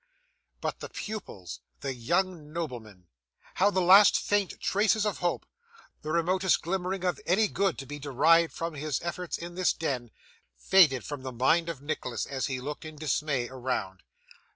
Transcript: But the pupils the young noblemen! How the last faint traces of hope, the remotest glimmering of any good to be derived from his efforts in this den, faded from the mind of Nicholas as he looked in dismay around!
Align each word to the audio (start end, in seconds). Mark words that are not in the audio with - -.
But 0.61 0.79
the 0.79 0.89
pupils 0.89 1.59
the 1.81 1.93
young 1.93 2.51
noblemen! 2.51 3.05
How 3.61 3.69
the 3.69 3.83
last 3.83 4.17
faint 4.17 4.59
traces 4.59 5.05
of 5.05 5.19
hope, 5.19 5.45
the 6.01 6.09
remotest 6.11 6.63
glimmering 6.63 7.03
of 7.03 7.19
any 7.27 7.47
good 7.47 7.77
to 7.77 7.85
be 7.85 7.99
derived 7.99 8.51
from 8.51 8.73
his 8.73 8.99
efforts 9.03 9.37
in 9.37 9.53
this 9.53 9.73
den, 9.73 10.09
faded 10.57 11.05
from 11.05 11.21
the 11.21 11.31
mind 11.31 11.69
of 11.69 11.83
Nicholas 11.83 12.25
as 12.25 12.47
he 12.47 12.59
looked 12.59 12.83
in 12.83 12.95
dismay 12.95 13.47
around! 13.47 14.01